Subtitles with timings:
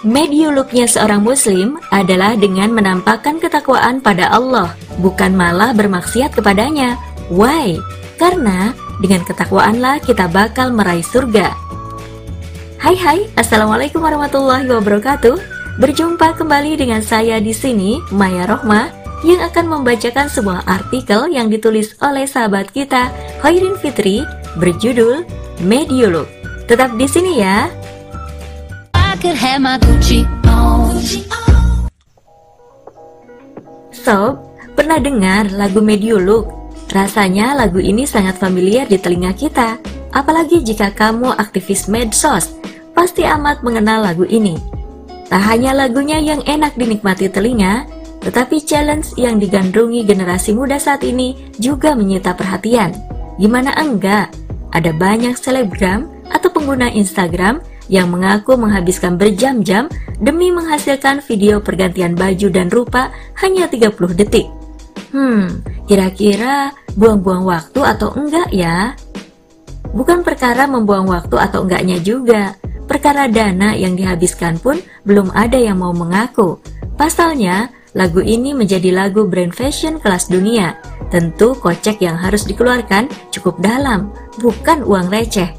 [0.00, 6.96] Mediuluknya seorang muslim adalah dengan menampakkan ketakwaan pada Allah, bukan malah bermaksiat kepadanya.
[7.28, 7.76] Why?
[8.16, 8.72] Karena
[9.04, 11.52] dengan ketakwaanlah kita bakal meraih surga.
[12.80, 15.36] Hai hai, Assalamualaikum warahmatullahi wabarakatuh.
[15.76, 18.88] Berjumpa kembali dengan saya di sini, Maya Rohma,
[19.20, 23.12] yang akan membacakan sebuah artikel yang ditulis oleh sahabat kita,
[23.44, 24.24] Khairin Fitri,
[24.56, 25.28] berjudul
[25.60, 26.24] Mediuluk.
[26.64, 27.68] Tetap di sini ya.
[33.92, 34.40] Sob,
[34.72, 36.48] pernah dengar lagu Mediuluk?
[36.88, 39.76] Rasanya lagu ini sangat familiar di telinga kita,
[40.16, 42.56] apalagi jika kamu aktivis medsos,
[42.96, 44.56] pasti amat mengenal lagu ini.
[45.28, 47.84] Tak hanya lagunya yang enak dinikmati telinga,
[48.24, 52.96] tetapi challenge yang digandrungi generasi muda saat ini juga menyita perhatian.
[53.36, 54.32] Gimana enggak?
[54.72, 59.90] Ada banyak selebgram atau pengguna Instagram yang mengaku menghabiskan berjam-jam
[60.22, 63.10] demi menghasilkan video pergantian baju dan rupa
[63.42, 64.46] hanya 30 detik.
[65.10, 68.94] Hmm, kira-kira buang-buang waktu atau enggak ya?
[69.90, 72.54] Bukan perkara membuang waktu atau enggaknya juga,
[72.86, 76.62] perkara dana yang dihabiskan pun belum ada yang mau mengaku.
[76.94, 80.78] Pasalnya, lagu ini menjadi lagu brand fashion kelas dunia.
[81.10, 85.50] Tentu kocek yang harus dikeluarkan cukup dalam, bukan uang receh.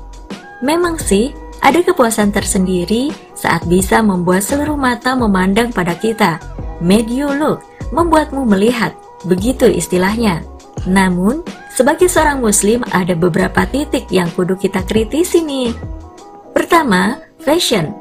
[0.63, 6.41] Memang sih, ada kepuasan tersendiri saat bisa membuat seluruh mata memandang pada kita.
[6.81, 7.61] You look,
[7.93, 8.97] membuatmu melihat,
[9.29, 10.41] begitu istilahnya.
[10.89, 15.69] Namun, sebagai seorang muslim ada beberapa titik yang kudu kita kritisi nih.
[16.57, 17.93] Pertama, fashion.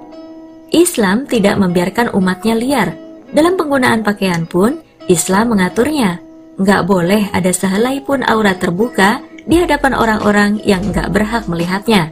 [0.73, 2.89] Islam tidak membiarkan umatnya liar.
[3.31, 4.81] Dalam penggunaan pakaian pun,
[5.13, 6.23] Islam mengaturnya.
[6.57, 12.09] Nggak boleh ada sehelai pun aurat terbuka di hadapan orang-orang yang nggak berhak melihatnya.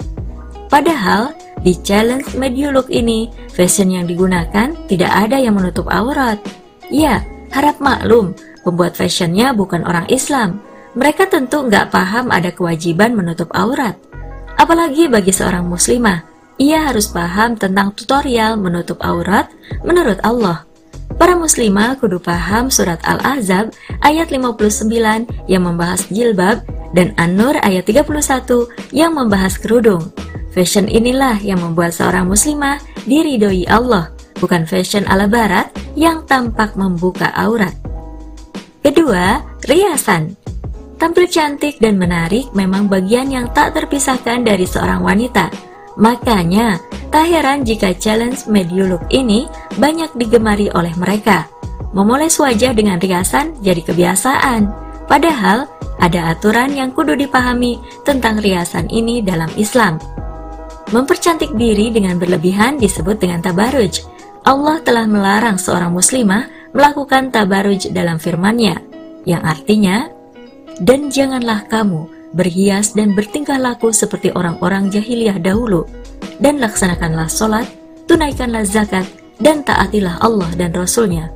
[0.69, 1.33] Padahal
[1.64, 6.38] di challenge Medio Look ini, fashion yang digunakan tidak ada yang menutup aurat.
[6.92, 10.61] Ya, harap maklum, pembuat fashionnya bukan orang Islam.
[10.92, 13.96] Mereka tentu nggak paham ada kewajiban menutup aurat.
[14.61, 16.24] Apalagi bagi seorang muslimah,
[16.61, 19.48] ia harus paham tentang tutorial menutup aurat
[19.86, 20.68] menurut Allah.
[21.17, 23.73] Para muslimah kudu paham surat Al-Azab
[24.05, 26.62] ayat 59 yang membahas jilbab
[26.92, 30.12] dan An-Nur ayat 31 yang membahas kerudung.
[30.53, 34.11] Fashion inilah yang membuat seorang muslimah diridhoi Allah,
[34.41, 37.75] bukan fashion ala barat yang tampak membuka aurat.
[38.81, 40.33] Kedua, riasan.
[40.98, 45.47] Tampil cantik dan menarik memang bagian yang tak terpisahkan dari seorang wanita.
[45.95, 49.47] Makanya, tak heran jika challenge Mediuluk ini
[49.79, 51.47] banyak digemari oleh mereka.
[51.95, 54.69] Memoles wajah dengan riasan jadi kebiasaan.
[55.07, 59.98] Padahal, ada aturan yang kudu dipahami tentang riasan ini dalam Islam.
[60.89, 64.09] Mempercantik diri dengan berlebihan disebut dengan tabaruj.
[64.49, 68.81] Allah telah melarang seorang muslimah melakukan tabaruj dalam firman-Nya,
[69.29, 70.09] yang artinya,
[70.79, 75.85] Dan janganlah kamu berhias dan bertingkah laku seperti orang-orang jahiliyah dahulu,
[76.39, 77.67] dan laksanakanlah solat,
[78.07, 79.03] tunaikanlah zakat,
[79.43, 81.35] dan taatilah Allah dan Rasul-Nya.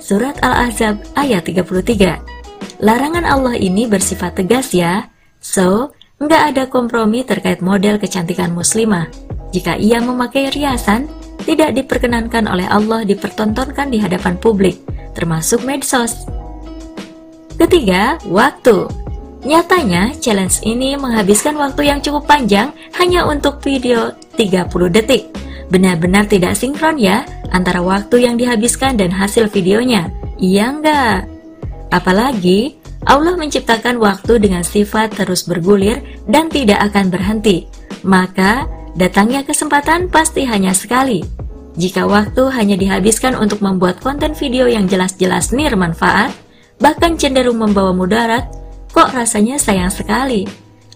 [0.00, 5.12] Surat Al-Ahzab ayat 33 Larangan Allah ini bersifat tegas ya,
[5.44, 9.08] so Nggak ada kompromi terkait model kecantikan muslimah.
[9.56, 11.08] Jika ia memakai riasan,
[11.48, 14.84] tidak diperkenankan oleh Allah dipertontonkan di hadapan publik,
[15.16, 16.28] termasuk medsos.
[17.56, 18.84] Ketiga, waktu.
[19.48, 25.32] Nyatanya, challenge ini menghabiskan waktu yang cukup panjang hanya untuk video 30 detik.
[25.72, 30.12] Benar-benar tidak sinkron ya antara waktu yang dihabiskan dan hasil videonya.
[30.36, 31.24] Iya enggak?
[31.88, 37.64] Apalagi Allah menciptakan waktu dengan sifat terus bergulir dan tidak akan berhenti.
[38.04, 41.24] Maka, datangnya kesempatan pasti hanya sekali.
[41.80, 46.34] Jika waktu hanya dihabiskan untuk membuat konten video yang jelas-jelas nir manfaat,
[46.76, 48.50] bahkan cenderung membawa mudarat,
[48.92, 50.44] kok rasanya sayang sekali.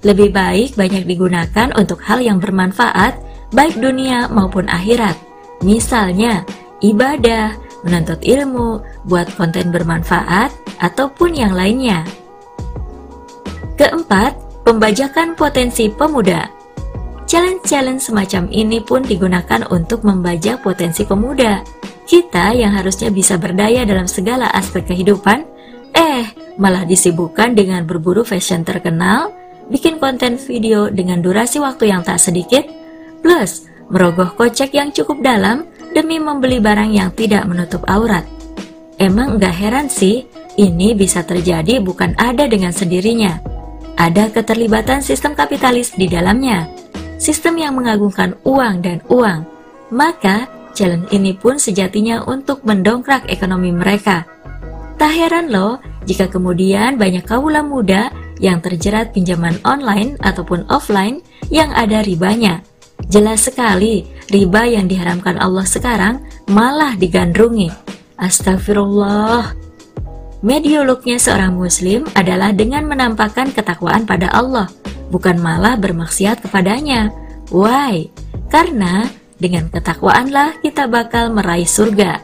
[0.04, 3.17] Lebih baik banyak digunakan untuk hal yang bermanfaat,
[3.56, 5.17] baik dunia maupun akhirat.
[5.64, 6.44] Misalnya,
[6.84, 7.56] ibadah,
[7.87, 12.06] menuntut ilmu, buat konten bermanfaat, ataupun yang lainnya.
[13.75, 16.47] Keempat, pembajakan potensi pemuda.
[17.25, 21.65] Challenge-challenge semacam ini pun digunakan untuk membajak potensi pemuda.
[22.05, 25.43] Kita yang harusnya bisa berdaya dalam segala aspek kehidupan,
[25.97, 26.29] eh
[26.61, 29.32] malah disibukkan dengan berburu fashion terkenal,
[29.73, 32.62] bikin konten video dengan durasi waktu yang tak sedikit,
[33.25, 35.67] plus merogoh kocek yang cukup dalam
[35.97, 38.23] demi membeli barang yang tidak menutup aurat.
[39.00, 43.42] Emang nggak heran sih, ini bisa terjadi bukan ada dengan sendirinya.
[43.94, 46.66] Ada keterlibatan sistem kapitalis di dalamnya,
[47.18, 49.46] sistem yang mengagungkan uang dan uang.
[49.94, 54.26] Maka, challenge ini pun sejatinya untuk mendongkrak ekonomi mereka.
[54.98, 58.10] Tak heran loh jika kemudian banyak kaula muda
[58.42, 62.62] yang terjerat pinjaman online ataupun offline yang ada ribanya.
[63.10, 67.70] Jelas sekali, riba yang diharamkan Allah sekarang malah digandrungi.
[68.18, 69.63] Astagfirullah.
[70.44, 74.69] Mediolognya seorang muslim adalah dengan menampakkan ketakwaan pada Allah,
[75.08, 77.08] bukan malah bermaksiat kepadanya.
[77.49, 78.12] Why?
[78.52, 79.08] Karena
[79.41, 82.20] dengan ketakwaanlah kita bakal meraih surga.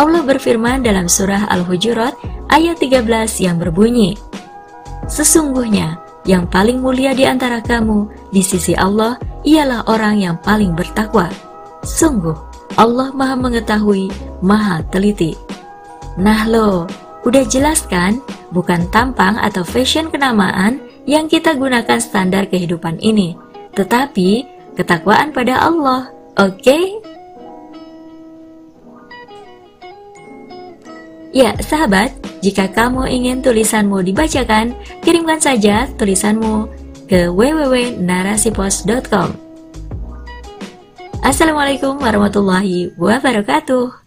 [0.00, 2.16] Allah berfirman dalam surah Al-Hujurat
[2.48, 3.04] ayat 13
[3.44, 4.16] yang berbunyi,
[5.04, 11.28] Sesungguhnya yang paling mulia di antara kamu di sisi Allah ialah orang yang paling bertakwa.
[11.84, 12.34] Sungguh,
[12.80, 14.10] Allah maha mengetahui,
[14.40, 15.38] maha teliti.
[16.18, 16.88] Nah lo,
[17.26, 18.22] udah jelas kan?
[18.54, 20.78] Bukan tampang atau fashion kenamaan
[21.10, 23.34] yang kita gunakan standar kehidupan ini,
[23.74, 24.46] tetapi
[24.78, 26.62] ketakwaan pada Allah, oke?
[26.62, 26.84] Okay?
[31.36, 34.72] Ya, sahabat, jika kamu ingin tulisanmu dibacakan,
[35.04, 36.64] kirimkan saja tulisanmu
[37.10, 39.36] ke www.narasipos.com.
[41.20, 44.05] Assalamualaikum warahmatullahi wabarakatuh.